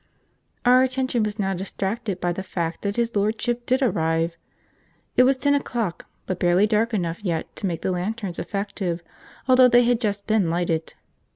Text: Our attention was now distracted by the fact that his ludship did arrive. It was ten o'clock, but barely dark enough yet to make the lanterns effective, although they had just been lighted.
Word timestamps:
Our 0.65 0.81
attention 0.81 1.21
was 1.21 1.37
now 1.37 1.53
distracted 1.53 2.19
by 2.19 2.33
the 2.33 2.41
fact 2.41 2.81
that 2.81 2.95
his 2.95 3.15
ludship 3.15 3.67
did 3.67 3.83
arrive. 3.83 4.35
It 5.15 5.21
was 5.25 5.37
ten 5.37 5.53
o'clock, 5.53 6.07
but 6.25 6.39
barely 6.39 6.65
dark 6.65 6.91
enough 6.95 7.23
yet 7.23 7.55
to 7.57 7.67
make 7.67 7.83
the 7.83 7.91
lanterns 7.91 8.39
effective, 8.39 9.03
although 9.47 9.67
they 9.67 9.83
had 9.83 10.01
just 10.01 10.25
been 10.25 10.49
lighted. 10.49 10.95